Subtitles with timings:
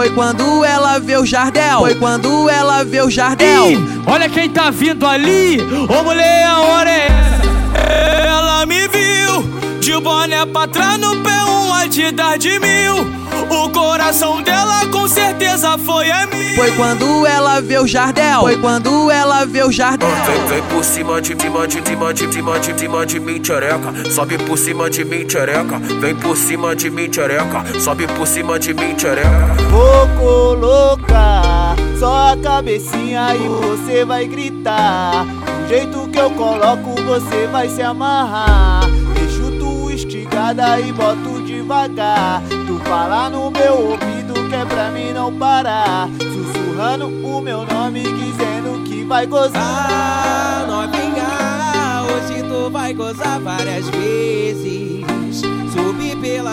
[0.00, 1.80] Foi quando ela vê o Jardel.
[1.80, 3.72] Foi quando ela vê o Jardel.
[3.72, 5.60] Ih, olha quem tá vindo ali.
[5.60, 8.26] Ô mulher, a hora é essa.
[8.26, 11.44] Ela me viu de boné pra trás no pé,
[11.80, 13.20] um Adidas de mil.
[13.48, 16.54] O coração dela com certeza foi a mim.
[16.54, 18.40] Foi quando ela vê o Jardel.
[18.40, 20.08] Foi quando ela vê o Jardel.
[20.26, 24.10] Vem, vem por cima de cima de cima de cima de cima de mim, tchereca.
[24.10, 25.78] Sobe por cima de mim, tchereca.
[26.00, 27.64] Vem por cima de mim, tchereca.
[27.80, 29.54] Sobe por cima de mim, tchereca.
[29.70, 35.24] Vou colocar só a cabecinha e você vai gritar.
[35.24, 38.82] Do jeito que eu coloco, você vai se amarrar.
[39.14, 41.39] Deixo tu esticada e boto
[41.70, 42.42] devagar.
[42.66, 46.08] Tu fala no meu ouvido que é pra mim não parar.
[46.18, 49.52] Sussurrando o meu nome, dizendo que vai gozar.
[49.54, 54.09] Ah, novinha, hoje tu vai gozar várias vezes.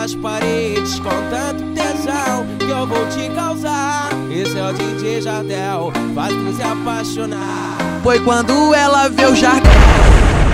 [0.08, 4.08] Pelas paredes com tanto tesão que eu vou te causar.
[4.30, 7.76] Esse é o DJ Jardel, faz tu se apaixonar.
[8.02, 9.70] Foi quando ela vê o Jardel.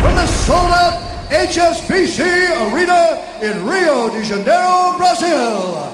[0.00, 0.72] from the sold
[1.30, 5.89] HSBC Arena in Rio de Janeiro, Brazil.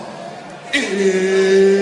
[0.73, 1.80] It's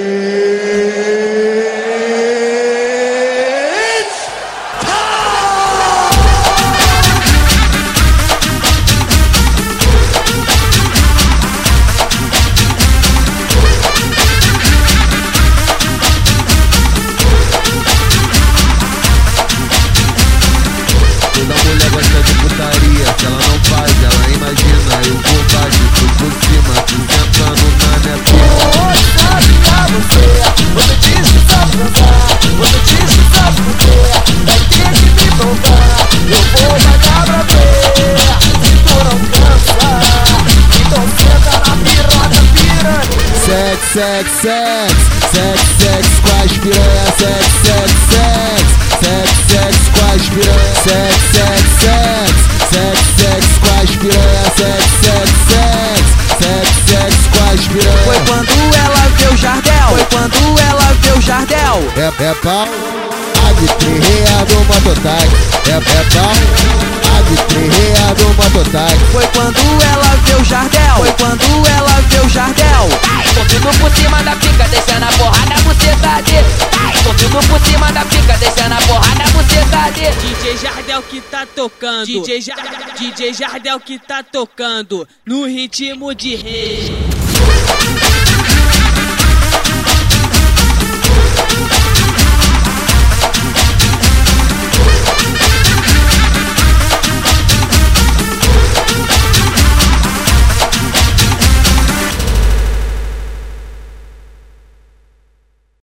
[43.78, 44.92] Sex, sex,
[45.32, 48.66] sex, sex, sex com as piranha Sex, sex, sex,
[49.00, 52.32] sex, sex com as piranha Sex, sex, sex,
[52.70, 56.00] sex, sex com as piranha Sex, sex, sex,
[56.38, 59.88] sex, sex com as piranha Foi quando ela vê o Jardel.
[59.88, 61.76] Foi quando ela vê o Jardel.
[61.96, 62.68] É, é pau,
[63.46, 64.04] a de três
[64.48, 65.36] do mototáxi
[65.66, 65.80] É, é
[66.14, 66.32] pau,
[67.16, 67.72] a de três
[68.18, 70.57] do mototáxi Foi quando ela vê o Jardel.
[77.18, 80.14] Tudo por cima da pica, descendo a porrada, buceta dele.
[80.16, 82.06] DJ Jardel que tá tocando.
[82.06, 87.07] DJ, Jar- DJ Jardel que tá tocando no ritmo de rei.